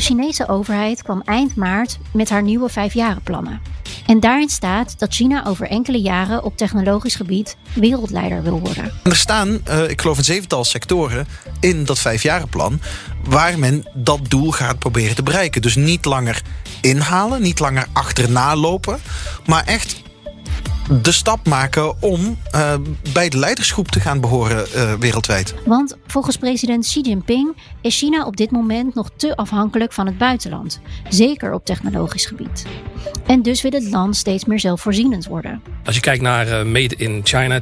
[0.00, 3.60] De Chinese overheid kwam eind maart met haar nieuwe vijfjarenplannen.
[4.06, 8.92] En daarin staat dat China over enkele jaren op technologisch gebied wereldleider wil worden.
[9.02, 11.26] Er staan, uh, ik geloof, een zevental sectoren
[11.60, 12.80] in dat vijfjarenplan
[13.24, 15.62] waar men dat doel gaat proberen te bereiken.
[15.62, 16.42] Dus niet langer
[16.80, 18.98] inhalen, niet langer achterna lopen,
[19.46, 19.99] maar echt
[21.02, 22.74] de stap maken om uh,
[23.12, 25.54] bij de leidersgroep te gaan behoren uh, wereldwijd.
[25.66, 30.18] Want volgens president Xi Jinping is China op dit moment nog te afhankelijk van het
[30.18, 32.66] buitenland, zeker op technologisch gebied.
[33.26, 35.62] En dus wil het land steeds meer zelfvoorzienend worden.
[35.84, 37.60] Als je kijkt naar uh, Made in China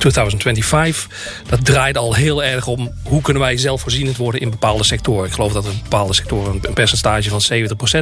[0.00, 1.42] 2025.
[1.48, 5.26] Dat draait al heel erg om hoe kunnen wij zelfvoorzienend worden in bepaalde sectoren.
[5.26, 7.40] Ik geloof dat in bepaalde sectoren een percentage van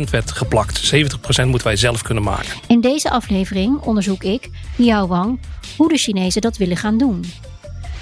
[0.06, 0.94] 70% werd geplakt.
[0.94, 2.50] 70% moeten wij zelf kunnen maken.
[2.66, 5.38] In deze aflevering onderzoek ik, Liao Wang,
[5.76, 7.24] hoe de Chinezen dat willen gaan doen.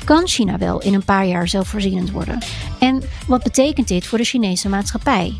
[0.05, 2.38] Kan China wel in een paar jaar zelfvoorzienend worden?
[2.78, 5.36] En wat betekent dit voor de Chinese maatschappij?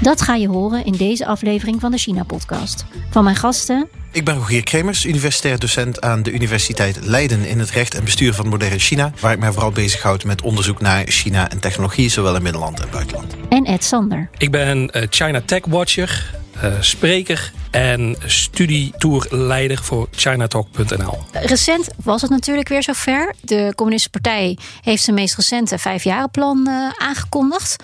[0.00, 2.84] Dat ga je horen in deze aflevering van de China-podcast.
[3.10, 3.88] Van mijn gasten
[4.18, 8.34] ik ben Rogier Kremers, universitair docent aan de Universiteit Leiden in het recht en bestuur
[8.34, 12.36] van moderne China, waar ik mij vooral bezighoud met onderzoek naar China en technologie, zowel
[12.36, 13.34] in binnenland en buitenland.
[13.48, 14.30] En Ed Sander.
[14.38, 21.18] Ik ben uh, China Tech Watcher, uh, spreker en studietourleider voor Chinatalk.nl.
[21.32, 23.34] Recent was het natuurlijk weer zover.
[23.40, 27.76] De Communistische Partij heeft zijn meest recente vijfjarenplan uh, aangekondigd.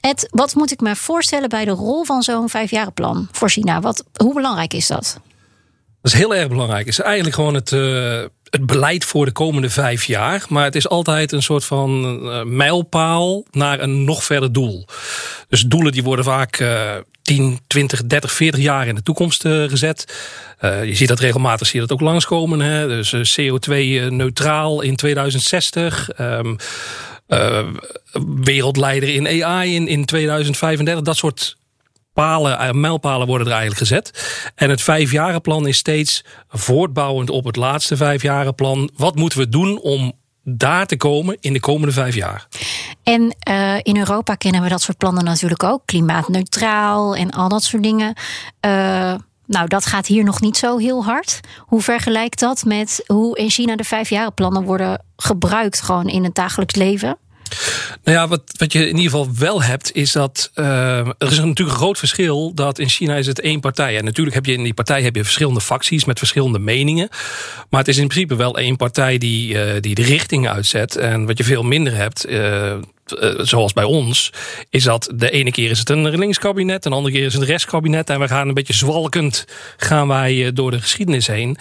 [0.00, 3.80] Ed, wat moet ik me voorstellen bij de rol van zo'n vijfjarenplan voor China?
[3.80, 5.20] Wat, hoe belangrijk is dat?
[6.02, 6.86] Dat is heel erg belangrijk.
[6.86, 10.44] Het is eigenlijk gewoon het, uh, het beleid voor de komende vijf jaar.
[10.48, 14.86] Maar het is altijd een soort van uh, mijlpaal naar een nog verder doel.
[15.48, 19.68] Dus doelen die worden vaak uh, 10, 20, 30, 40 jaar in de toekomst uh,
[19.68, 20.04] gezet.
[20.60, 22.60] je ziet dat regelmatig, zie je dat ook langskomen.
[22.60, 22.88] Hè?
[22.88, 26.08] Dus CO2-neutraal in 2060.
[26.20, 26.56] Um,
[28.44, 31.04] wereldleider in AI in, in 2035.
[31.04, 31.56] Dat soort
[32.12, 34.32] palen, eh, mijlpalen worden er eigenlijk gezet.
[34.54, 38.90] En het vijfjarenplan is steeds voortbouwend op het laatste vijfjarenplan.
[38.96, 40.12] Wat moeten we doen om
[40.44, 42.46] daar te komen in de komende vijf jaar.
[43.02, 45.82] En uh, in Europa kennen we dat soort plannen natuurlijk ook.
[45.84, 48.14] Klimaatneutraal en al dat soort dingen.
[48.66, 49.14] Uh,
[49.46, 51.40] nou, dat gaat hier nog niet zo heel hard.
[51.58, 56.74] Hoe vergelijkt dat met hoe in China de vijfjarenplannen worden gebruikt gewoon in het dagelijks
[56.74, 57.18] leven?
[58.04, 61.38] Nou ja, wat, wat je in ieder geval wel hebt, is dat uh, er is
[61.38, 63.98] natuurlijk een groot verschil dat in China is het één partij.
[63.98, 67.08] En natuurlijk heb je in die partij heb je verschillende facties met verschillende meningen.
[67.70, 70.96] Maar het is in principe wel één partij die, uh, die de richting uitzet.
[70.96, 72.74] En wat je veel minder hebt, uh,
[73.12, 74.32] uh, zoals bij ons,
[74.68, 77.48] is dat de ene keer is het een linkskabinet, de andere keer is het een
[77.48, 78.10] restkabinet.
[78.10, 79.44] En we gaan een beetje zwalkend
[79.76, 81.56] gaan wij door de geschiedenis heen.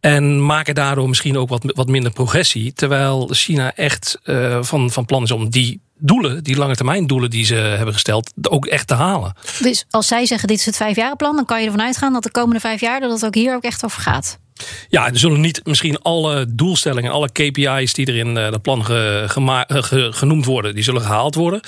[0.00, 2.72] En maken daardoor misschien ook wat, wat minder progressie.
[2.72, 7.30] Terwijl China echt uh, van, van plan is om die doelen, die lange termijn doelen
[7.30, 9.34] die ze hebben gesteld, ook echt te halen.
[9.60, 12.30] Dus als zij zeggen dit is het vijfjarenplan, dan kan je ervan uitgaan dat de
[12.30, 14.38] komende vijf jaar dat het ook hier ook echt over gaat.
[14.88, 18.84] Ja, er zullen niet misschien alle doelstellingen, alle KPI's die er in het eh, plan
[18.84, 19.24] ge,
[19.66, 21.60] ge, genoemd worden, die zullen gehaald worden.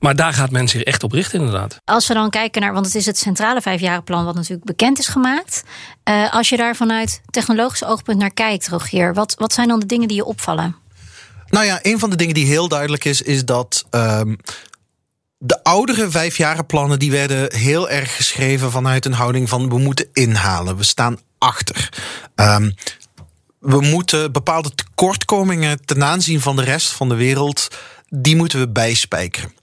[0.00, 1.76] Maar daar gaat men zich echt op richten, inderdaad.
[1.84, 5.08] Als we dan kijken naar, want het is het centrale vijfjarenplan wat natuurlijk bekend is
[5.08, 5.64] gemaakt.
[6.08, 9.86] Uh, als je daar vanuit technologisch oogpunt naar kijkt, Rogier, wat, wat zijn dan de
[9.86, 10.76] dingen die je opvallen?
[11.48, 14.38] Nou ja, een van de dingen die heel duidelijk is, is dat um,
[15.38, 20.76] de oudere vijfjarenplannen die werden heel erg geschreven vanuit een houding van we moeten inhalen.
[20.76, 21.88] We staan achter.
[22.36, 22.74] Um,
[23.58, 27.68] we moeten bepaalde tekortkomingen ten aanzien van de rest van de wereld,
[28.08, 29.54] die moeten we bijspijkeren.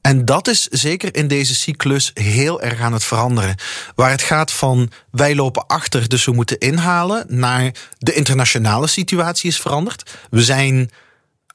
[0.00, 3.56] En dat is zeker in deze cyclus heel erg aan het veranderen.
[3.94, 9.50] Waar het gaat van wij lopen achter, dus we moeten inhalen, naar de internationale situatie
[9.50, 10.10] is veranderd.
[10.30, 10.90] We zijn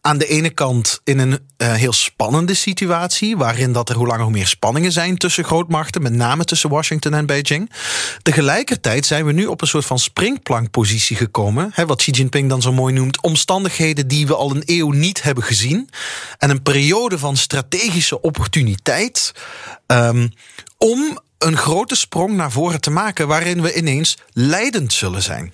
[0.07, 4.24] aan de ene kant in een uh, heel spannende situatie, waarin dat er hoe langer
[4.24, 7.71] hoe meer spanningen zijn tussen grootmachten, met name tussen Washington en Beijing.
[8.21, 12.62] Tegelijkertijd zijn we nu op een soort van springplankpositie gekomen, hè, wat Xi Jinping dan
[12.62, 15.89] zo mooi noemt, omstandigheden die we al een eeuw niet hebben gezien.
[16.38, 19.31] En een periode van strategische opportuniteit
[19.88, 20.31] um,
[20.77, 25.51] om een grote sprong naar voren te maken, waarin we ineens leidend zullen zijn.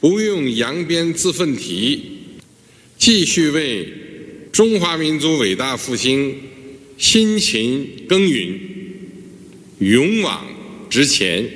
[4.52, 6.34] 中华民族伟大复兴，
[6.96, 8.58] 辛勤耕耘，
[9.78, 10.40] 勇往
[10.88, 11.48] 直前，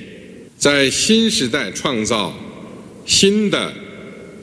[0.58, 2.32] 在新时代创造
[3.04, 3.72] 新的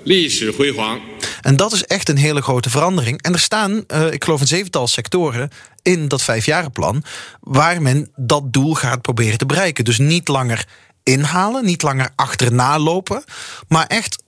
[0.04, 1.00] 历史辉煌。
[1.42, 3.22] En dat is echt een hele grote verandering.
[3.22, 5.50] En er staan, uh, ik geloof, een zevental sectoren
[5.82, 7.04] in dat vijfjarenplan.
[7.40, 9.84] waar men dat doel gaat proberen te bereiken.
[9.84, 10.68] Dus niet langer
[11.04, 13.24] inhalen, niet langer achterna lopen,
[13.68, 14.23] maar echt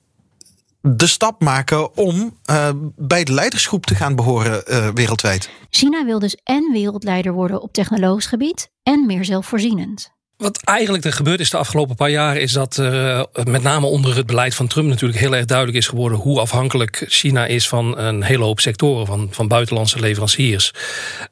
[0.94, 5.50] de stap maken om uh, bij de leidersgroep te gaan behoren uh, wereldwijd.
[5.70, 10.14] China wil dus en wereldleider worden op technologisch gebied en meer zelfvoorzienend.
[10.36, 14.16] Wat eigenlijk er gebeurd is de afgelopen paar jaar, is dat uh, met name onder
[14.16, 17.98] het beleid van Trump natuurlijk heel erg duidelijk is geworden hoe afhankelijk China is van
[17.98, 20.72] een hele hoop sectoren, van, van buitenlandse leveranciers.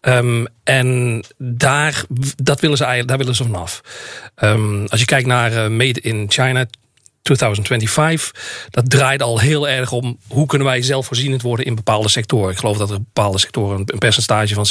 [0.01, 2.05] Um, en daar,
[2.37, 3.81] dat willen ze eigenlijk, daar willen ze vanaf.
[4.43, 6.67] Um, als je kijkt naar uh, Made in China
[7.25, 8.69] 2025.
[8.71, 12.51] Dat draait al heel erg om hoe kunnen wij zelfvoorzienend worden in bepaalde sectoren.
[12.51, 14.67] Ik geloof dat er bepaalde sectoren een percentage van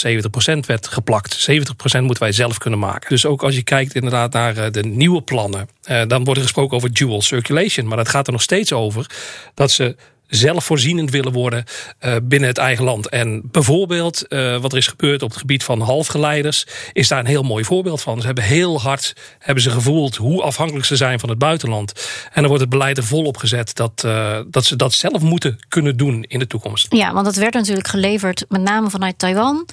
[0.57, 1.49] 70% werd geplakt.
[1.51, 3.09] 70% moeten wij zelf kunnen maken.
[3.09, 5.67] Dus ook als je kijkt inderdaad naar de nieuwe plannen.
[6.07, 7.87] Dan wordt er gesproken over dual circulation.
[7.87, 9.09] Maar dat gaat er nog steeds over
[9.53, 9.95] dat ze
[10.35, 11.63] zelfvoorzienend willen worden
[12.05, 13.09] uh, binnen het eigen land.
[13.09, 17.25] En bijvoorbeeld uh, wat er is gebeurd op het gebied van halfgeleiders is daar een
[17.25, 18.19] heel mooi voorbeeld van.
[18.19, 21.91] Ze hebben heel hard hebben ze gevoeld hoe afhankelijk ze zijn van het buitenland.
[22.25, 25.59] En dan wordt het beleid er volop gezet dat, uh, dat ze dat zelf moeten
[25.67, 26.93] kunnen doen in de toekomst.
[26.93, 29.67] Ja, want dat werd natuurlijk geleverd met name vanuit Taiwan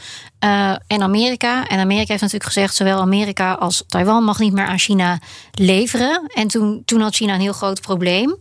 [0.87, 1.67] en Amerika.
[1.67, 5.19] En Amerika heeft natuurlijk gezegd zowel Amerika als Taiwan mag niet meer aan China
[5.53, 6.23] leveren.
[6.35, 8.37] En toen, toen had China een heel groot probleem.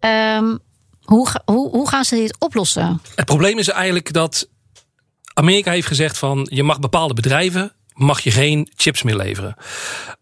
[0.00, 0.58] Um,
[1.06, 3.00] hoe, hoe, hoe gaan ze dit oplossen?
[3.14, 4.48] Het probleem is eigenlijk dat
[5.34, 9.56] Amerika heeft gezegd van je mag bepaalde bedrijven mag je geen chips meer leveren.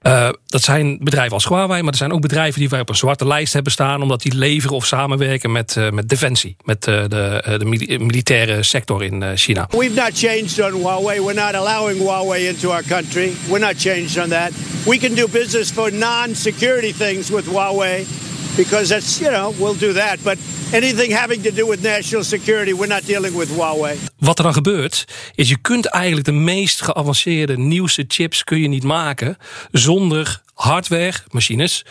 [0.03, 2.97] Uh, dat zijn bedrijven als Huawei, maar er zijn ook bedrijven die wij op een
[2.97, 7.03] zwarte lijst hebben staan, omdat die leveren of samenwerken met, uh, met defensie, met uh,
[7.09, 9.69] de, de militaire sector in China.
[9.71, 11.21] We've not changed on Huawei.
[11.21, 13.33] We're not allowing Huawei into our country.
[13.49, 14.51] We're not changed on that.
[14.87, 18.07] We can do business for non-security things with Huawei
[18.57, 20.23] because that's, you know, we'll do that.
[20.23, 20.39] But
[20.75, 23.99] anything having to do with national security, we're not dealing with Huawei.
[24.19, 25.05] Wat er dan gebeurt,
[25.35, 29.37] is je kunt eigenlijk de meest geavanceerde, nieuwste chips kun je niet maken
[29.71, 31.85] zonder hardware, machines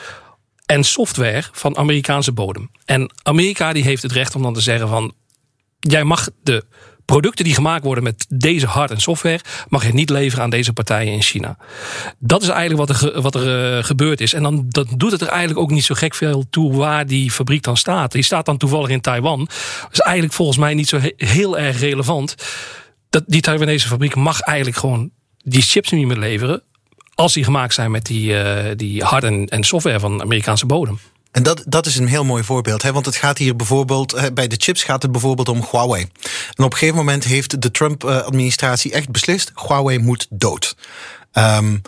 [0.65, 2.71] en software van Amerikaanse bodem.
[2.85, 5.13] En Amerika die heeft het recht om dan te zeggen van,
[5.79, 6.65] jij mag de
[7.05, 10.73] producten die gemaakt worden met deze hard- en software, mag je niet leveren aan deze
[10.73, 11.57] partijen in China.
[12.19, 14.33] Dat is eigenlijk wat er, wat er uh, gebeurd is.
[14.33, 17.31] En dan dat doet het er eigenlijk ook niet zo gek veel toe waar die
[17.31, 18.11] fabriek dan staat.
[18.11, 19.39] Die staat dan toevallig in Taiwan.
[19.39, 22.35] Dat is eigenlijk volgens mij niet zo he heel erg relevant.
[23.09, 25.11] Dat die Taiwanese fabriek mag eigenlijk gewoon
[25.43, 26.61] die chips niet meer leveren.
[27.15, 30.99] Als die gemaakt zijn met die, uh, die hard- en, en software van Amerikaanse bodem.
[31.33, 32.81] En dat, dat is een heel mooi voorbeeld.
[32.81, 32.91] Hè?
[32.91, 36.01] Want het gaat hier bijvoorbeeld, bij de chips gaat het bijvoorbeeld om Huawei.
[36.53, 40.75] En op een gegeven moment heeft de Trump-administratie echt beslist: Huawei moet dood.
[41.33, 41.81] Um,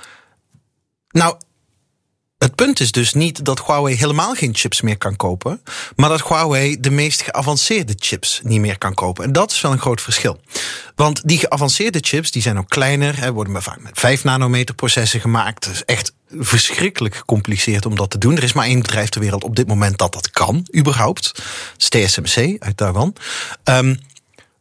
[1.09, 1.35] nou,
[2.37, 5.61] het punt is dus niet dat Huawei helemaal geen chips meer kan kopen,
[5.95, 9.23] maar dat Huawei de meest geavanceerde chips niet meer kan kopen.
[9.23, 10.39] En dat is wel een groot verschil.
[10.95, 15.67] Want die geavanceerde chips die zijn ook kleiner, worden vaak met 5 nanometer processen gemaakt.
[15.67, 18.37] Is echt verschrikkelijk gecompliceerd om dat te doen.
[18.37, 21.31] Er is maar één bedrijf ter wereld op dit moment dat dat kan, überhaupt.
[21.35, 21.43] Dat
[21.77, 23.15] is TSMC uit Taiwan.
[23.63, 23.99] Um,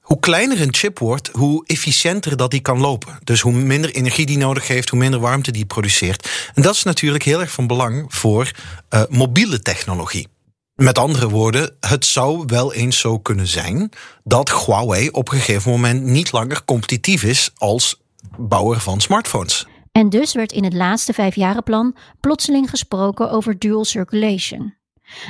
[0.00, 3.19] hoe kleiner een chip wordt, hoe efficiënter dat die kan lopen.
[3.25, 6.50] Dus hoe minder energie die nodig heeft, hoe minder warmte die produceert.
[6.55, 8.50] En dat is natuurlijk heel erg van belang voor
[8.91, 10.29] uh, mobiele technologie.
[10.74, 13.91] Met andere woorden, het zou wel eens zo kunnen zijn
[14.24, 18.00] dat Huawei op een gegeven moment niet langer competitief is als
[18.36, 19.67] bouwer van smartphones.
[19.94, 24.74] En dus werd in het laatste vijfjarenplan plotseling gesproken over dual circulation.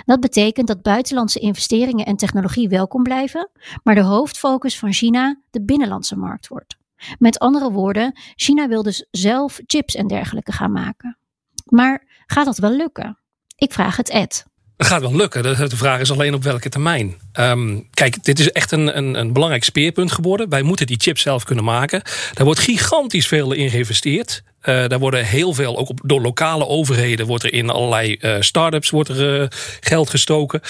[0.05, 3.51] Dat betekent dat buitenlandse investeringen en technologie welkom blijven,
[3.83, 6.77] maar de hoofdfocus van China de binnenlandse markt wordt.
[7.19, 11.19] Met andere woorden, China wil dus zelf chips en dergelijke gaan maken.
[11.65, 13.19] Maar gaat dat wel lukken?
[13.57, 14.45] Ik vraag het Ed.
[14.77, 15.43] Het gaat wel lukken.
[15.43, 17.17] De vraag is alleen op welke termijn.
[17.41, 20.49] Um, kijk, dit is echt een, een, een, belangrijk speerpunt geworden.
[20.49, 22.03] Wij moeten die chips zelf kunnen maken.
[22.33, 24.43] Daar wordt gigantisch veel in geïnvesteerd.
[24.65, 28.37] Uh, daar worden heel veel, ook op, door lokale overheden, wordt er in allerlei uh,
[28.41, 29.47] start-ups wordt er, uh,
[29.81, 30.61] geld gestoken.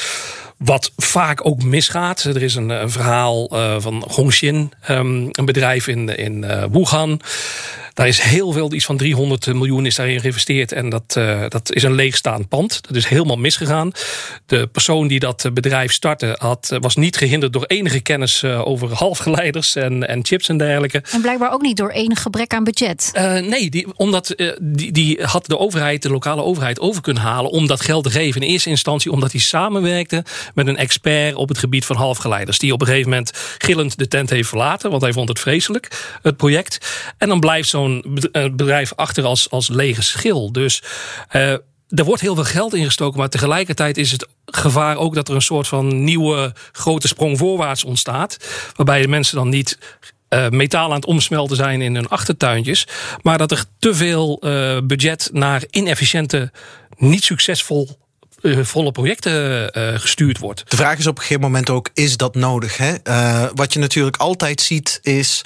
[0.56, 2.24] Wat vaak ook misgaat.
[2.24, 3.48] Er is een, een verhaal
[3.80, 7.20] van Hongxin, um, een bedrijf in, in Wuhan.
[7.94, 10.72] Daar is heel veel, iets van 300 miljoen is daarin geïnvesteerd.
[10.72, 11.12] En dat,
[11.48, 12.80] dat is een leegstaand pand.
[12.86, 13.92] Dat is helemaal misgegaan.
[14.46, 19.76] De persoon die dat bedrijf startte had, was niet gehinderd door enige kennis over halfgeleiders
[19.76, 21.02] en, en chips en dergelijke.
[21.12, 23.10] En blijkbaar ook niet door enig gebrek aan budget.
[23.42, 27.66] nee, die, omdat die, die had de overheid, de lokale overheid, over kunnen halen om
[27.66, 28.40] dat geld te geven.
[28.40, 32.58] In eerste instantie omdat hij samenwerkte met een expert op het gebied van halfgeleiders.
[32.58, 36.18] Die op een gegeven moment gillend de tent heeft verlaten, want hij vond het vreselijk,
[36.22, 36.78] het project.
[37.18, 40.52] En dan blijft zo'n eh, bedrijf achter als, als lege schil.
[40.52, 40.82] Dus
[41.32, 41.54] uh,
[41.94, 45.42] er wordt heel veel geld ingestoken, maar tegelijkertijd is het gevaar ook dat er een
[45.42, 48.36] soort van nieuwe grote sprong voorwaarts ontstaat.
[48.76, 49.78] Waarbij de mensen dan niet
[50.28, 52.86] uh, metaal aan het omsmelten zijn in hun achtertuintjes.
[53.22, 56.52] Maar dat er te veel uh, budget naar inefficiënte,
[56.96, 57.98] niet succesvol
[58.40, 59.70] uh, volle projecten
[60.00, 60.70] gestuurd wordt.
[60.70, 62.76] De vraag is op een gegeven moment ook: is dat nodig?
[62.76, 62.94] Hè?
[63.54, 65.42] Wat je natuurlijk altijd ziet is.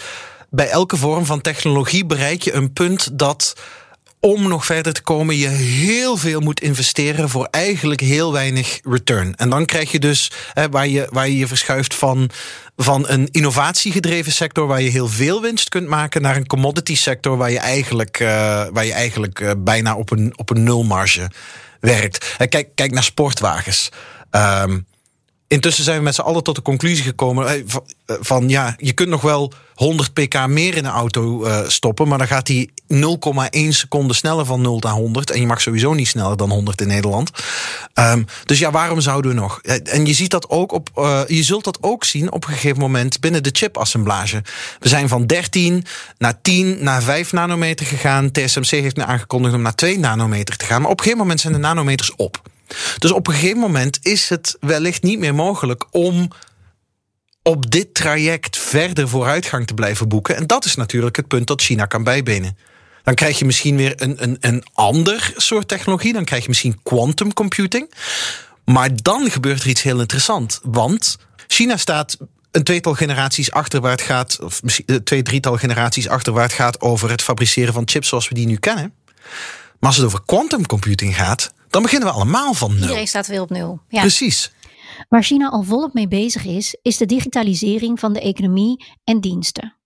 [0.51, 3.55] Bij elke vorm van technologie bereik je een punt dat
[4.21, 9.35] om nog verder te komen, je heel veel moet investeren voor eigenlijk heel weinig return.
[9.37, 12.31] En dan krijg je dus hè, waar, je, waar je je verschuift van,
[12.77, 17.37] van een innovatiegedreven sector waar je heel veel winst kunt maken, naar een commodity sector
[17.37, 18.29] waar je eigenlijk, uh,
[18.73, 21.31] waar je eigenlijk uh, bijna op een, op een nulmarge
[21.81, 22.35] werkt.
[22.49, 23.89] Kijk, kijk naar sportwagens.
[24.31, 24.87] Um,
[25.49, 27.65] intussen zijn we met z'n allen tot de conclusie gekomen
[28.07, 32.27] van, ja, je kunt nog wel 100 pk meer in een auto stoppen, maar dan
[32.27, 36.37] gaat hij 0,1 seconde sneller van 0 naar 100 en je mag sowieso niet sneller
[36.37, 37.31] dan 100 in Nederland.
[37.95, 39.61] Um, dus ja, waarom zouden we nog?
[39.63, 42.79] En je ziet dat ook op, uh, je zult dat ook zien op een gegeven
[42.79, 44.43] moment binnen de chipassemblage.
[44.79, 45.85] We zijn van 13
[46.19, 48.31] naar 10 naar 5 nanometer gegaan.
[48.31, 51.41] TSMC heeft nu aangekondigd om naar 2 nanometer te gaan, maar op een gegeven moment
[51.41, 52.43] zijn de nanometers op.
[52.99, 56.29] Dus op een gegeven moment is het wellicht niet meer mogelijk om
[57.43, 60.37] op dit traject verder vooruitgang te blijven boeken.
[60.37, 62.57] En dat is natuurlijk het punt dat China kan bijbenen.
[63.03, 66.13] Dan krijg je misschien weer een, een, een ander soort technologie.
[66.13, 67.95] Dan krijg je misschien quantum computing.
[68.65, 70.61] Maar dan gebeurt er iets heel interessants.
[70.63, 72.17] Want China staat
[72.51, 76.43] een tweetal generaties achter waar het gaat, of misschien eh, twee, drietal generaties achter waar
[76.43, 78.95] het gaat over het fabriceren van chips zoals we die nu kennen.
[79.79, 82.81] Maar als het over quantum computing gaat, dan beginnen we allemaal van nul.
[82.81, 83.81] Iedereen staat weer op nul.
[83.89, 84.01] Ja.
[84.01, 84.53] Precies.
[85.09, 89.78] Waar China al volop mee bezig is, is de digitalisering van de economie en diensten.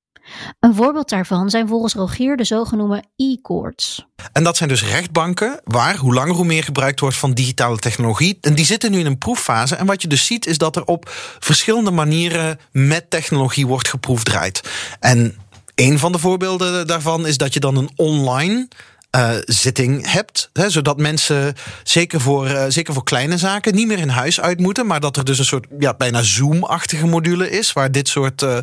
[0.60, 4.06] Een voorbeeld daarvan zijn volgens Rogier de zogenoemde e-courts.
[4.32, 8.38] En dat zijn dus rechtbanken waar hoe langer hoe meer gebruikt wordt van digitale technologie.
[8.40, 9.76] En die zitten nu in een proeffase.
[9.76, 14.70] En wat je dus ziet is dat er op verschillende manieren met technologie wordt geproefdraaid.
[15.00, 15.36] En
[15.74, 18.68] een van de voorbeelden daarvan is dat je dan een online
[19.16, 20.50] uh, zitting hebt.
[20.52, 24.60] Hè, zodat mensen, zeker voor, uh, zeker voor kleine zaken, niet meer in huis uit
[24.60, 24.86] moeten.
[24.86, 27.72] Maar dat er dus een soort ja, bijna Zoom-achtige module is.
[27.72, 28.58] Waar dit soort, uh,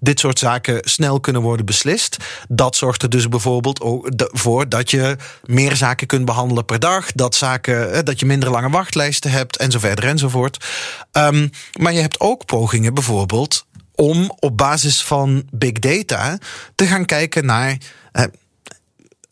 [0.00, 2.16] dit soort zaken snel kunnen worden beslist.
[2.48, 7.12] Dat zorgt er dus bijvoorbeeld ook voor dat je meer zaken kunt behandelen per dag.
[7.12, 10.64] Dat, zaken, dat je minder lange wachtlijsten hebt en zo verder enzovoort.
[11.12, 16.38] Um, maar je hebt ook pogingen bijvoorbeeld om op basis van big data
[16.74, 17.78] te gaan kijken naar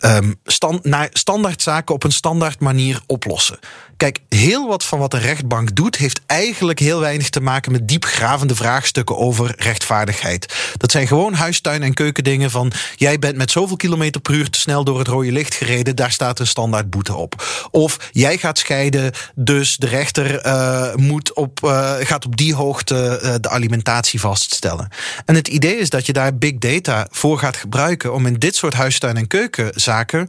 [0.05, 3.59] um, stand, naar standaardzaken op een standaard manier oplossen.
[4.03, 7.89] Kijk, heel wat van wat de rechtbank doet, heeft eigenlijk heel weinig te maken met
[7.89, 10.73] diepgravende vraagstukken over rechtvaardigheid.
[10.77, 14.59] Dat zijn gewoon huistuin- en keukendingen van jij bent met zoveel kilometer per uur te
[14.59, 17.47] snel door het rode licht gereden, daar staat een standaard boete op.
[17.71, 23.21] Of jij gaat scheiden, dus de rechter uh, moet op, uh, gaat op die hoogte
[23.23, 24.89] uh, de alimentatie vaststellen.
[25.25, 28.57] En het idee is dat je daar big data voor gaat gebruiken om in dit
[28.57, 30.29] soort huistuin- en keukenzaken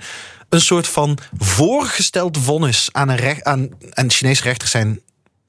[0.54, 3.44] een soort van voorgesteld vonnis aan een recht.
[3.44, 5.02] Aan, en Chinese rechters zijn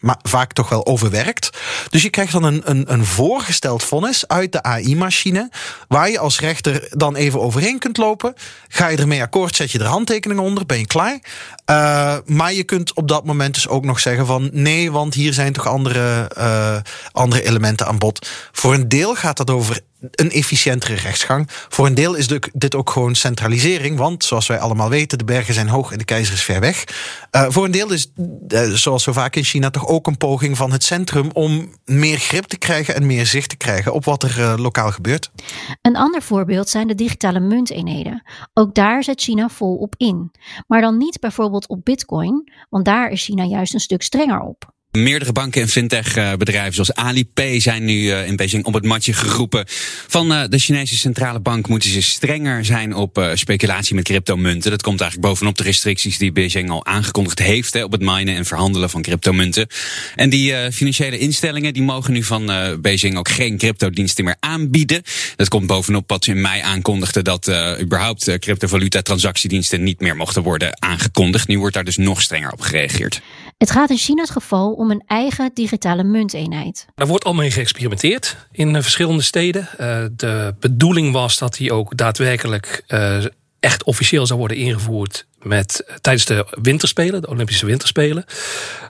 [0.05, 1.51] maar vaak toch wel overwerkt.
[1.91, 5.51] Dus je krijgt dan een, een, een voorgesteld vonnis uit de AI-machine,
[5.89, 8.35] waar je als rechter dan even overheen kunt lopen.
[8.69, 11.19] Ga je ermee akkoord, zet je er handtekeningen onder, ben je klaar.
[11.71, 15.33] Uh, maar je kunt op dat moment dus ook nog zeggen van nee, want hier
[15.33, 16.77] zijn toch andere, uh,
[17.13, 18.31] andere elementen aan bod.
[18.53, 19.81] Voor een deel gaat dat over
[20.11, 21.49] een efficiëntere rechtsgang.
[21.49, 25.55] Voor een deel is dit ook gewoon centralisering, want zoals wij allemaal weten, de bergen
[25.55, 26.85] zijn hoog en de keizer is ver weg.
[27.33, 28.13] Uh, voor een deel is,
[28.49, 32.19] uh, zoals zo vaak in China, toch ook een poging van het centrum om meer
[32.19, 35.31] grip te krijgen en meer zicht te krijgen op wat er uh, lokaal gebeurt.
[35.83, 38.23] Een ander voorbeeld zijn de digitale munteenheden.
[38.55, 40.31] Ook daar zet China vol op in.
[40.67, 44.74] Maar dan niet bijvoorbeeld op Bitcoin, want daar is China juist een stuk strenger op.
[44.99, 49.65] Meerdere banken en fintech-bedrijven zoals Alipay zijn nu eh, in Beijing op het matje geroepen.
[50.09, 54.71] Van eh, de Chinese centrale bank moeten ze strenger zijn op eh, speculatie met cryptomunten.
[54.71, 58.45] Dat komt eigenlijk bovenop de restricties die Beijing al aangekondigd heeft op het minen en
[58.45, 59.67] verhandelen van cryptomunten.
[60.15, 62.47] En die financiële instellingen die mogen nu van
[62.81, 65.03] Beijing ook geen cryptodiensten meer aanbieden.
[65.37, 70.43] Dat komt bovenop wat ze in mei aankondigden dat überhaupt cryptovaluta transactiediensten niet meer mochten
[70.43, 71.49] worden aangekondigd.
[71.49, 73.21] Nu wordt daar dus nog strenger op gereageerd.
[73.65, 76.87] Het gaat in China's geval om een eigen digitale munteenheid.
[76.95, 79.69] Daar wordt al mee geëxperimenteerd in eh, verschillende steden.
[79.81, 83.25] Uh, de bedoeling was dat die ook daadwerkelijk uh,
[83.61, 88.25] echt officieel zou worden ingevoerd met, tijdens de winterspelen, de Olympische winterspelen.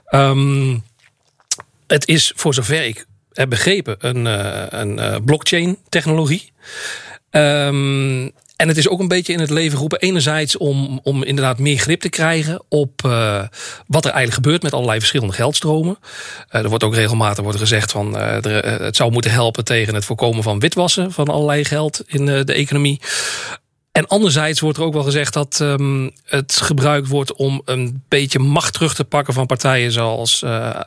[0.09, 0.83] Um,
[1.87, 4.25] het is voor zover ik heb begrepen een,
[4.79, 6.51] een blockchain technologie.
[7.31, 9.99] Um, en het is ook een beetje in het leven geroepen.
[9.99, 13.43] Enerzijds om, om inderdaad meer grip te krijgen op uh,
[13.87, 15.97] wat er eigenlijk gebeurt met allerlei verschillende geldstromen.
[16.51, 18.37] Uh, er wordt ook regelmatig wordt gezegd van uh,
[18.81, 23.01] het zou moeten helpen tegen het voorkomen van witwassen van allerlei geld in de economie.
[23.91, 28.39] En anderzijds wordt er ook wel gezegd dat um, het gebruikt wordt om een beetje
[28.39, 30.43] macht terug te pakken van partijen zoals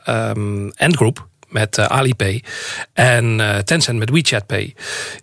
[0.06, 2.42] um, Group met uh, Alipay
[2.92, 4.74] en uh, Tencent met WeChat Pay.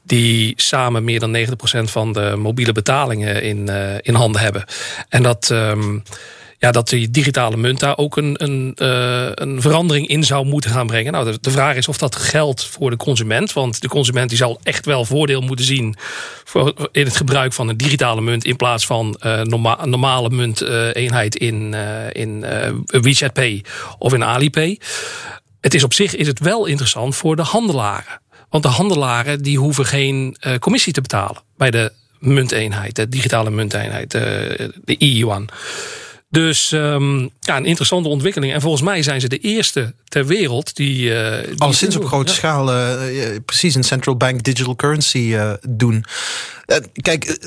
[0.03, 1.39] Die samen meer dan 90%
[1.83, 4.63] van de mobiele betalingen in, uh, in handen hebben.
[5.09, 5.49] En dat...
[5.49, 6.03] Um,
[6.57, 10.71] ja, dat die digitale munt daar ook een, een, uh, een verandering in zou moeten
[10.71, 11.11] gaan brengen.
[11.11, 13.53] Nou, de, vraag is of dat geldt voor de consument.
[13.53, 15.95] Want de consument die zal echt wel voordeel moeten zien
[16.43, 21.41] voor, in het gebruik van een digitale munt in plaats van uh, norma normale munteenheid
[21.41, 21.73] uh, in,
[22.11, 22.45] in
[22.87, 23.63] WeChat Pay
[23.97, 24.79] of in Alipay
[25.65, 28.21] het is op zich is het wel interessant voor de handelaren.
[28.49, 33.49] Want de handelaren die hoeven geen uh, commissie te betalen bij de munteenheid, de digitale
[33.49, 35.49] munteenheid, de, eh, de e-yuan.
[36.29, 38.53] Dus um, ja, een interessante ontwikkeling.
[38.53, 41.09] En volgens mij zijn ze de eerste ter wereld die.
[41.09, 45.53] Uh, die Al sinds op grote schaal uh, precies een central bank digital currency uh,
[45.69, 46.05] doen.
[47.01, 47.37] Kijk,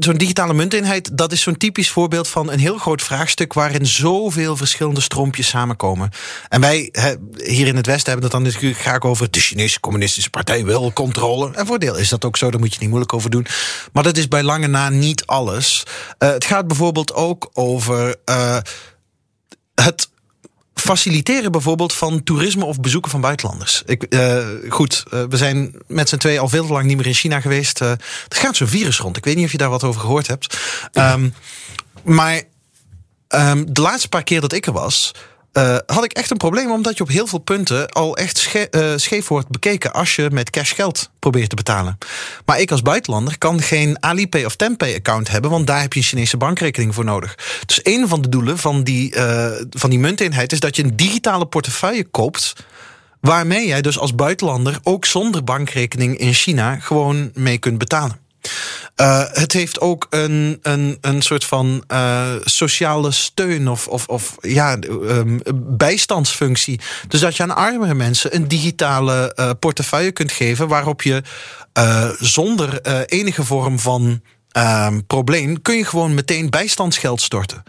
[0.00, 4.56] zo'n digitale munteenheid, dat is zo'n typisch voorbeeld van een heel groot vraagstuk waarin zoveel
[4.56, 6.10] verschillende stroompjes samenkomen.
[6.48, 6.92] En wij
[7.44, 10.92] hier in het Westen hebben het dan natuurlijk graag over de Chinese Communistische Partij wil
[10.92, 11.54] controle.
[11.54, 13.46] En voor deel is dat ook zo, daar moet je niet moeilijk over doen.
[13.92, 15.82] Maar dat is bij lange na niet alles.
[16.18, 18.16] het gaat bijvoorbeeld ook over
[19.74, 20.08] het
[20.80, 23.82] faciliteren bijvoorbeeld van toerisme of bezoeken van buitenlanders.
[23.86, 27.06] Ik, uh, goed, uh, we zijn met z'n twee al veel te lang niet meer
[27.06, 27.80] in China geweest.
[27.80, 29.16] Uh, er gaat zo'n virus rond.
[29.16, 30.58] Ik weet niet of je daar wat over gehoord hebt.
[30.92, 31.34] Um,
[32.02, 32.42] maar
[33.28, 35.14] um, de laatste paar keer dat ik er was,
[35.58, 38.92] uh, had ik echt een probleem, omdat je op heel veel punten al echt uh,
[38.96, 41.98] scheef wordt bekeken als je met cash geld probeert te betalen.
[42.44, 45.98] Maar ik als buitenlander kan geen Alipay of Tempay account hebben, want daar heb je
[45.98, 47.34] een Chinese bankrekening voor nodig.
[47.66, 50.96] Dus een van de doelen van die, uh, van die munteenheid is dat je een
[50.96, 52.52] digitale portefeuille koopt.
[53.20, 58.27] Waarmee jij dus als buitenlander ook zonder bankrekening in China gewoon mee kunt betalen.
[59.00, 64.36] Uh, het heeft ook een, een, een soort van uh, sociale steun of, of, of
[64.40, 66.80] ja, um, bijstandsfunctie.
[67.08, 71.22] Dus dat je aan armere mensen een digitale uh, portefeuille kunt geven waarop je
[72.18, 74.22] zonder enige vorm van
[74.56, 77.62] Um, probleem, kun je gewoon meteen bijstandsgeld storten.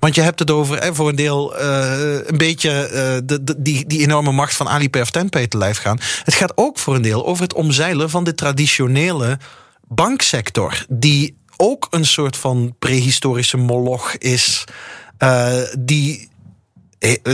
[0.00, 2.90] Want je hebt het over hè, voor een deel een beetje
[3.24, 5.98] de, de, die, die enorme macht van Alipay of Tenpay te lijf gaan.
[6.24, 9.38] Het gaat ook voor een deel over het omzeilen van de traditionele
[9.88, 14.64] banksector, die ook een soort van prehistorische moloch is,
[15.18, 16.28] uh, die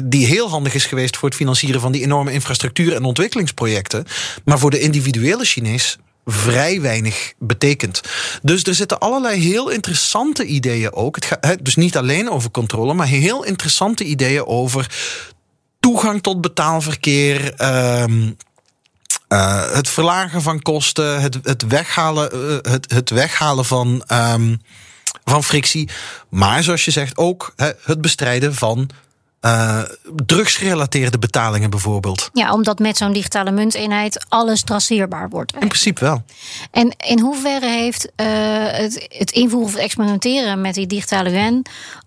[0.04, 4.06] die heel handig is geweest voor het financieren van die enorme infrastructuur- en ontwikkelingsprojecten,
[4.44, 8.00] maar voor de individuele Chinees vrij weinig betekent.
[8.42, 11.14] Dus er zitten allerlei heel interessante ideeën ook.
[11.16, 14.90] Het gaat dus niet alleen over controle, maar heel interessante ideeën over
[15.80, 17.62] toegang tot betaalverkeer.
[18.02, 18.36] Um,
[19.32, 24.60] uh, het verlagen van kosten, het, het, weghalen, uh, het, het weghalen van, um,
[25.24, 25.88] van frictie.
[26.28, 28.90] Maar zoals je zegt, ook he, het bestrijden van
[29.40, 29.82] uh,
[30.26, 32.30] drugsgerelateerde betalingen bijvoorbeeld.
[32.32, 35.52] Ja, omdat met zo'n digitale munteenheid alles traceerbaar wordt.
[35.52, 36.24] In principe wel.
[36.70, 38.26] En in hoeverre heeft uh,
[38.66, 41.62] het, het invoeren of het experimenteren met die digitale yuan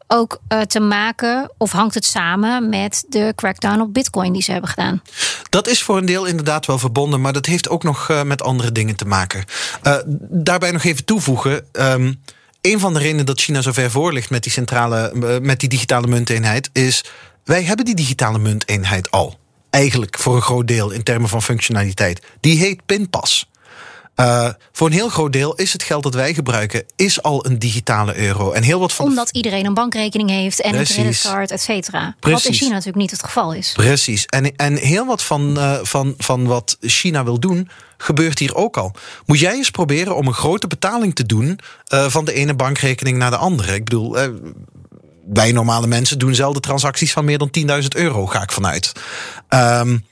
[0.08, 4.52] ook uh, te maken, of hangt het samen met de crackdown op Bitcoin die ze
[4.52, 5.02] hebben gedaan?
[5.50, 8.42] Dat is voor een deel inderdaad wel verbonden, maar dat heeft ook nog uh, met
[8.42, 9.44] andere dingen te maken.
[9.84, 9.98] Uh,
[10.30, 11.66] daarbij nog even toevoegen.
[11.72, 12.22] Um,
[12.62, 15.70] een van de redenen dat China zo ver voor ligt met die centrale, met die
[15.70, 17.04] digitale munteenheid, is
[17.44, 19.40] wij hebben die digitale munteenheid al.
[19.70, 22.22] Eigenlijk voor een groot deel in termen van functionaliteit.
[22.40, 23.50] Die heet Pinpas.
[24.16, 27.60] Uh, voor een heel groot deel is het geld dat wij gebruiken, is al een
[27.60, 28.52] digitale euro.
[28.52, 30.96] En heel wat van Omdat iedereen een bankrekening heeft en Precies.
[30.96, 32.16] een creditcard, et cetera.
[32.20, 33.72] Wat in China natuurlijk niet het geval is.
[33.72, 34.26] Precies.
[34.26, 38.78] En, en heel wat van, uh, van, van wat China wil doen, gebeurt hier ook
[38.78, 38.92] al.
[39.26, 41.60] Moet jij eens proberen om een grote betaling te doen
[41.94, 43.74] uh, van de ene bankrekening naar de andere?
[43.74, 44.18] Ik bedoel,
[45.34, 47.50] wij normale mensen doen zelden transacties van meer dan
[47.82, 48.92] 10.000 euro, ga ik vanuit.
[49.50, 50.06] Um,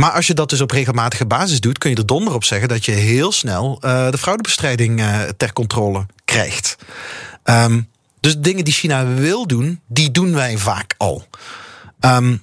[0.00, 2.68] maar als je dat dus op regelmatige basis doet, kun je er donder op zeggen
[2.68, 6.76] dat je heel snel uh, de fraudebestrijding uh, ter controle krijgt.
[7.44, 7.88] Um,
[8.20, 11.24] dus dingen die China wil doen, die doen wij vaak al.
[12.00, 12.42] Um,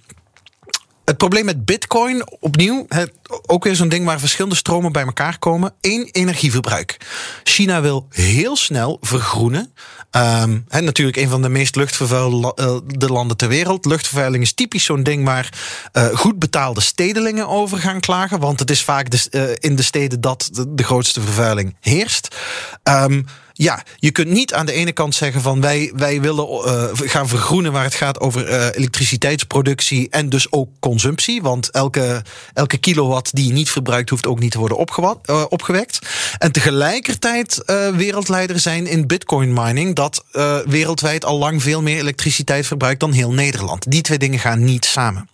[1.07, 3.11] het probleem met Bitcoin, opnieuw, het,
[3.45, 5.73] ook weer zo'n ding waar verschillende stromen bij elkaar komen.
[5.81, 6.97] Eén, energieverbruik.
[7.43, 9.73] China wil heel snel vergroenen.
[10.11, 13.85] Um, natuurlijk een van de meest luchtvervuilde uh, landen ter wereld.
[13.85, 15.53] Luchtvervuiling is typisch zo'n ding waar
[15.93, 18.39] uh, goed betaalde stedelingen over gaan klagen.
[18.39, 22.35] Want het is vaak de, uh, in de steden dat de, de grootste vervuiling heerst.
[22.83, 23.25] Um,
[23.57, 27.27] ja, je kunt niet aan de ene kant zeggen van wij, wij willen uh, gaan
[27.27, 31.41] vergroenen waar het gaat over uh, elektriciteitsproductie en dus ook consumptie.
[31.41, 35.99] Want elke, elke kilowatt die je niet verbruikt hoeft ook niet te worden uh, opgewekt.
[36.37, 37.63] En tegelijkertijd
[37.95, 40.23] wereldleider zijn in bitcoin mining dat
[40.65, 43.91] wereldwijd al lang veel meer elektriciteit verbruikt dan heel Nederland.
[43.91, 45.29] Die twee dingen gaan niet samen.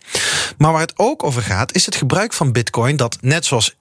[0.58, 3.74] Maar waar het ook over gaat is het gebruik van bitcoin dat net zoals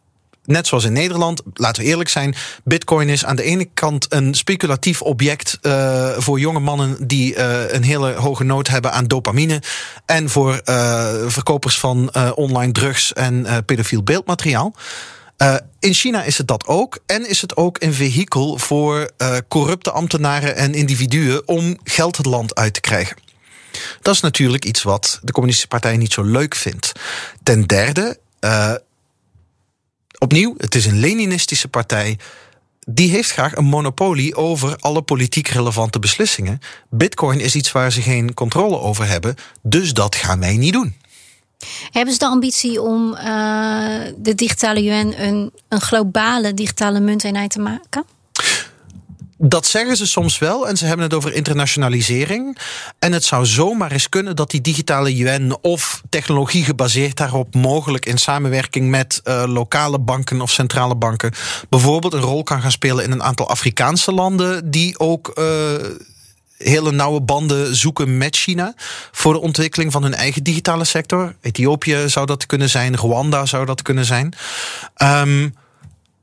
[0.45, 4.33] net zoals in Nederland, laten we eerlijk zijn, Bitcoin is aan de ene kant een
[4.33, 9.61] speculatief object uh, voor jonge mannen die uh, een hele hoge nood hebben aan dopamine.
[10.05, 14.73] En voor uh, verkopers van online drugs en pedofiel beeldmateriaal.
[15.79, 16.99] in China is het dat ook.
[17.05, 19.11] En is het ook een vehikel voor
[19.47, 23.17] corrupte ambtenaren en individuen om geld het land uit te krijgen.
[24.01, 26.91] Dat is natuurlijk iets wat de Communistische Partij niet zo leuk vindt.
[27.43, 28.19] Ten derde
[30.23, 32.17] opnieuw, het is een Leninistische partij.
[32.87, 36.59] Die heeft graag een monopolie over alle politiek relevante beslissingen.
[36.89, 40.95] Bitcoin is iets waar ze geen controle over hebben, dus dat gaan wij niet doen.
[41.91, 43.19] Hebben ze de ambitie om uh,
[44.17, 48.05] de digitale yuan een, een globale digitale munteenheid te maken?
[49.45, 52.57] Dat zeggen ze soms wel en ze hebben het over internationalisering.
[52.99, 58.05] En het zou zomaar eens kunnen dat die digitale yuan of technologie gebaseerd daarop mogelijk
[58.05, 61.31] in samenwerking met uh, lokale banken of centrale banken
[61.69, 65.31] bijvoorbeeld een rol kan gaan spelen in een aantal Afrikaanse landen die ook.
[65.35, 65.45] Uh,
[66.57, 68.73] hele nauwe banden zoeken met China
[69.11, 71.35] voor de ontwikkeling van hun eigen digitale sector.
[71.41, 74.33] Ethiopië zou dat kunnen zijn, Rwanda zou dat kunnen zijn.
[74.97, 75.53] Um,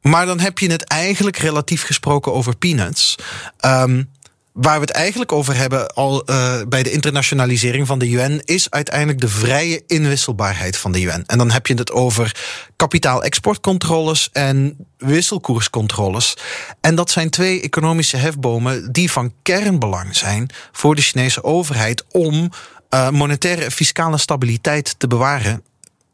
[0.02, 3.16] maar dan heb je het eigenlijk relatief gesproken over peanuts.
[3.64, 4.08] Um,
[4.52, 8.70] waar we het eigenlijk over hebben al uh, bij de internationalisering van de UN is
[8.70, 11.26] uiteindelijk de vrije inwisselbaarheid van de UN.
[11.26, 12.36] En dan heb je het over
[12.76, 16.36] kapitaal-exportcontroles en wisselkoerscontroles.
[16.80, 22.50] En dat zijn twee economische hefbomen die van kernbelang zijn voor de Chinese overheid om
[22.90, 25.64] uh, monetaire fiscale stabiliteit te bewaren.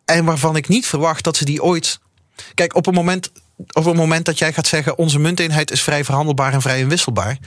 [0.05, 2.01] En waarvan ik niet verwacht dat ze die ooit.
[2.55, 3.31] Kijk, op het moment
[3.73, 7.39] op het moment dat jij gaat zeggen: onze munteenheid is vrij verhandelbaar en vrij inwisselbaar,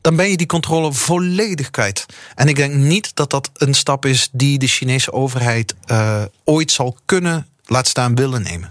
[0.00, 2.06] dan ben je die controle volledig kwijt.
[2.34, 6.70] En ik denk niet dat dat een stap is die de Chinese overheid uh, ooit
[6.70, 8.70] zal kunnen, laat staan willen nemen.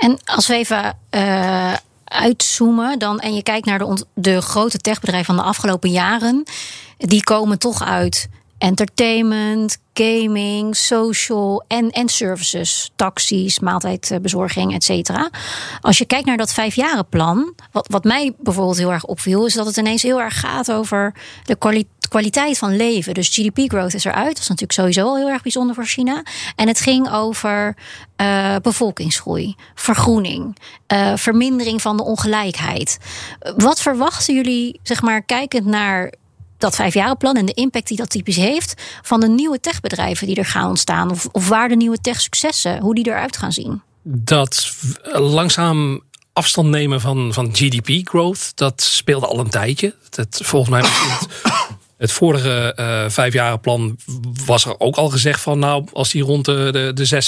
[0.00, 0.98] En als we even.
[1.10, 1.74] Uh
[2.10, 6.44] uitzoomen dan, en je kijkt naar de, de grote techbedrijven van de afgelopen jaren,
[6.96, 8.28] die komen toch uit
[8.60, 15.30] entertainment, gaming, social en, en services, taxis, maaltijdbezorging, et cetera.
[15.80, 19.66] Als je kijkt naar dat vijfjarenplan, wat, wat mij bijvoorbeeld heel erg opviel, is dat
[19.66, 23.14] het ineens heel erg gaat over de kwaliteit van leven.
[23.14, 24.28] Dus GDP-growth is eruit.
[24.28, 26.22] Dat is natuurlijk sowieso al heel erg bijzonder voor China.
[26.56, 27.76] En het ging over
[28.20, 30.56] uh, bevolkingsgroei, vergroening,
[30.92, 32.98] uh, vermindering van de ongelijkheid.
[33.56, 36.12] Wat verwachten jullie, zeg maar, kijkend naar
[36.60, 40.44] dat vijfjarenplan en de impact die dat typisch heeft van de nieuwe techbedrijven die er
[40.44, 41.10] gaan ontstaan?
[41.10, 43.82] Of, of waar de nieuwe tech-successen, hoe die eruit gaan zien?
[44.02, 44.72] Dat
[45.12, 49.94] langzaam afstand nemen van, van GDP-growth, dat speelde al een tijdje.
[50.10, 50.90] Dat, volgens mij
[52.00, 53.96] het vorige uh, vijfjarenplan
[54.46, 55.58] was er ook al gezegd van...
[55.58, 57.22] nou, als die rond de, de, de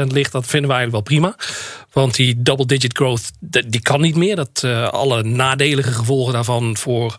[0.00, 1.36] 7% ligt, dat vinden we eigenlijk wel prima.
[1.92, 3.30] Want die double-digit growth,
[3.66, 4.36] die kan niet meer.
[4.36, 7.16] Dat, uh, alle nadelige gevolgen daarvan voor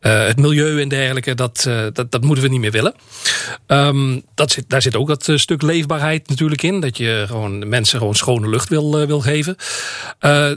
[0.00, 1.34] uh, het milieu en dergelijke...
[1.34, 2.94] dat, dat, dat moeten we niet meer willen.
[3.66, 6.80] Um, dat zit, daar zit ook dat stuk leefbaarheid natuurlijk in.
[6.80, 9.56] Dat je gewoon mensen gewoon schone lucht wil, wil geven.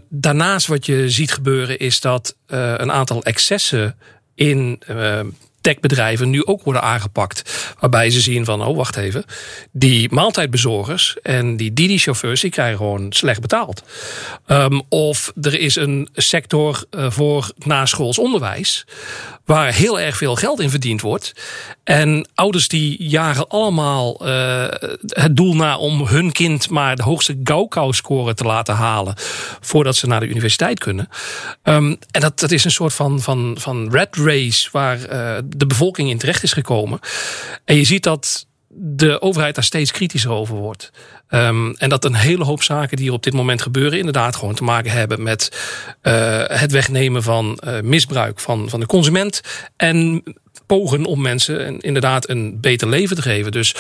[0.10, 3.96] daarnaast wat je ziet gebeuren is dat een aantal excessen
[4.36, 4.80] in
[5.66, 7.74] techbedrijven nu ook worden aangepakt.
[7.80, 9.26] Waarbij ze zien van, oh wacht even,
[9.72, 13.84] die maaltijdbezorgers en die Didi-chauffeurs, die krijgen gewoon slecht betaald.
[14.48, 18.86] Um, of er is een sector uh, voor naschools onderwijs
[19.46, 21.34] waar heel erg veel geld in verdiend wordt.
[21.84, 24.66] En ouders die jagen allemaal uh,
[25.08, 29.14] het doel na om hun kind maar de hoogste Gaokao-score te laten halen
[29.62, 31.10] voordat ze naar de universiteit kunnen.
[31.64, 35.66] Um, en dat, dat is een soort van, van, van red race waar uh, de
[35.68, 37.00] bevolking in terecht is gekomen.
[37.66, 40.92] En je ziet dat de overheid daar steeds kritischer over wordt.
[41.30, 44.56] Um, en dat een hele hoop zaken die er op dit moment gebeuren, inderdaad gewoon
[44.56, 45.52] te maken hebben met
[46.04, 49.42] uh, het wegnemen van uh, misbruik van, van de consument.
[49.76, 50.24] En
[50.66, 53.52] pogen om mensen inderdaad een beter leven te geven.
[53.52, 53.76] Dus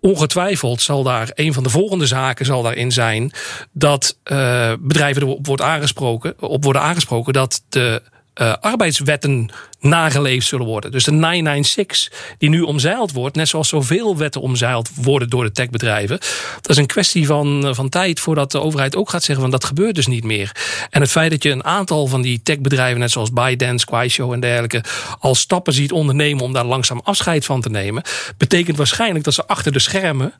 [0.00, 3.32] ongetwijfeld zal daar een van de volgende zaken zal daarin zijn
[3.72, 8.02] dat uh, bedrijven erop wordt aangesproken, op worden aangesproken dat de
[8.40, 10.90] uh, arbeidswetten nageleefd zullen worden.
[10.90, 15.52] Dus de 996 die nu omzeild wordt, net zoals zoveel wetten omzeild worden door de
[15.52, 16.18] techbedrijven.
[16.60, 19.50] Dat is een kwestie van, eh, van tijd voordat de overheid ook gaat zeggen van
[19.50, 20.52] dat gebeurt dus niet meer.
[20.90, 24.40] En het feit dat je een aantal van die techbedrijven, net zoals ByteDance, Quaisho en
[24.40, 24.84] dergelijke,
[25.18, 28.02] al stappen ziet ondernemen om daar langzaam afscheid van te nemen,
[28.36, 30.32] betekent waarschijnlijk dat ze achter de schermen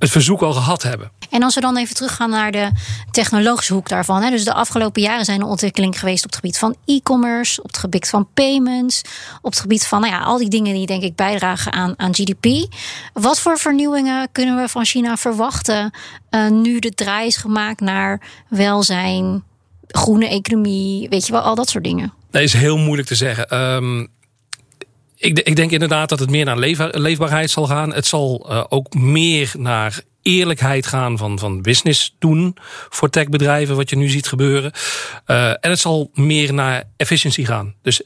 [0.00, 1.10] het verzoek al gehad hebben.
[1.30, 2.70] En als we dan even teruggaan naar de
[3.10, 4.22] technologische hoek daarvan.
[4.22, 7.66] Hè, dus de afgelopen jaren zijn er ontwikkelingen geweest op het gebied van e-commerce, op
[7.66, 9.02] het gebied van payments,
[9.42, 12.14] op het gebied van nou ja, al die dingen die denk ik bijdragen aan, aan
[12.14, 12.74] GDP.
[13.12, 15.90] Wat voor vernieuwingen kunnen we van China verwachten
[16.30, 19.44] uh, nu de draai is gemaakt naar welzijn,
[19.86, 22.12] groene economie, weet je wel, al dat soort dingen?
[22.30, 23.56] Dat is heel moeilijk te zeggen.
[23.56, 24.08] Um,
[25.20, 26.58] ik, ik, denk inderdaad dat het meer naar
[26.92, 27.94] leefbaarheid zal gaan.
[27.94, 32.56] Het zal uh, ook meer naar eerlijkheid gaan van, van business doen
[32.88, 34.72] voor techbedrijven, wat je nu ziet gebeuren.
[35.26, 37.74] Uh, en het zal meer naar efficiëntie gaan.
[37.82, 38.02] Dus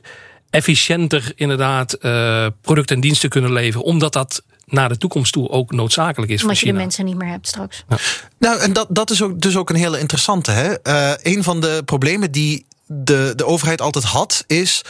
[0.51, 5.73] efficiënter inderdaad uh, producten en diensten kunnen leveren, omdat dat naar de toekomst toe ook
[5.73, 6.43] noodzakelijk is.
[6.43, 7.85] Omdat je de mensen niet meer hebt straks.
[7.89, 7.97] Ja.
[8.39, 10.51] Nou, en dat, dat is ook, dus ook een hele interessante.
[10.51, 10.75] Hè?
[10.83, 14.83] Uh, een van de problemen die de, de overheid altijd had, is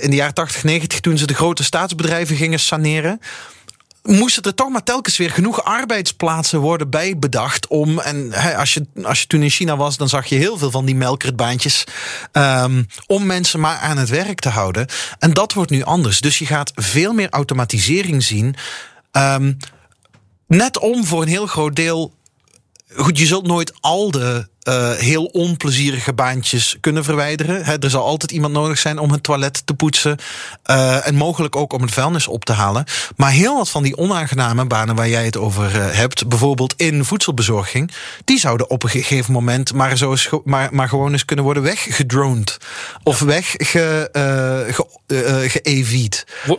[0.00, 3.20] in de jaren 80, 90, toen ze de grote staatsbedrijven gingen saneren
[4.02, 7.98] moesten er toch maar telkens weer genoeg arbeidsplaatsen worden bij bedacht om.
[7.98, 10.84] En als, je, als je toen in China was, dan zag je heel veel van
[10.84, 11.84] die melkertbaantjes.
[12.32, 14.86] Um, om mensen maar aan het werk te houden.
[15.18, 16.20] En dat wordt nu anders.
[16.20, 18.54] Dus je gaat veel meer automatisering zien.
[19.12, 19.56] Um,
[20.46, 22.12] net om voor een heel groot deel.
[22.96, 27.64] Goed, je zult nooit al de uh, heel onplezierige baantjes kunnen verwijderen.
[27.64, 30.18] He, er zal altijd iemand nodig zijn om het toilet te poetsen.
[30.66, 32.84] Uh, en mogelijk ook om het vuilnis op te halen.
[33.16, 37.04] Maar heel wat van die onaangename banen waar jij het over uh, hebt, bijvoorbeeld in
[37.04, 37.90] voedselbezorging,
[38.24, 41.62] die zouden op een gegeven moment maar, zo eens, maar, maar gewoon eens kunnen worden
[41.62, 42.56] weggedroned.
[43.02, 44.08] Of weg ge,
[44.70, 44.88] ge.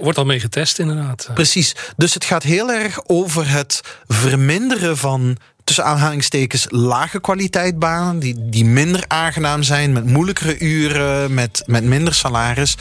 [0.02, 1.30] Wordt al mee getest, inderdaad.
[1.34, 1.76] Precies.
[1.98, 8.36] Dus het gaat heel erg over het verminderen van tussen aanhalingstekens lage kwaliteit banen, die,
[8.50, 12.78] die minder aangenaam zijn, met moeilijkere uren, met, met minder salaris.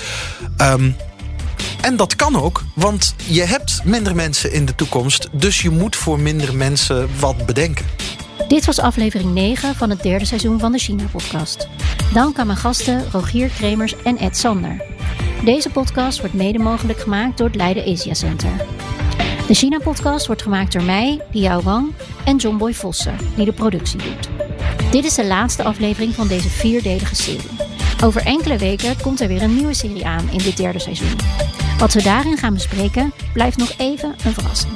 [0.59, 0.97] Um,
[1.81, 5.97] en dat kan ook, want je hebt minder mensen in de toekomst, dus je moet
[5.97, 7.87] voor minder mensen wat bedenken.
[8.49, 11.69] Dit was aflevering 9 van het derde seizoen van de China-podcast.
[12.13, 14.83] Dank aan mijn gasten Rogier Kremers en Ed Sander.
[15.45, 18.51] Deze podcast wordt mede mogelijk gemaakt door het Leiden Asia Center.
[19.51, 21.93] De China-podcast wordt gemaakt door mij, Liao Wang
[22.25, 24.29] en John Boy Vossen, die de productie doet.
[24.91, 27.51] Dit is de laatste aflevering van deze vierdelige serie.
[28.05, 31.17] Over enkele weken komt er weer een nieuwe serie aan in dit derde seizoen.
[31.79, 34.73] Wat we daarin gaan bespreken, blijft nog even een verrassing.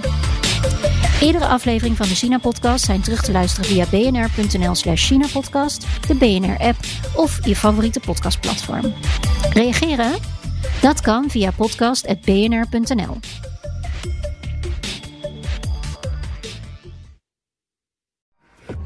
[1.21, 6.77] Eerdere afleveringen van de China-podcast zijn terug te luisteren via bnr.nl slash China-podcast, de BNR-app
[7.17, 8.95] of je favoriete podcastplatform.
[9.53, 10.13] Reageren?
[10.81, 13.17] Dat kan via podcast.bnr.nl.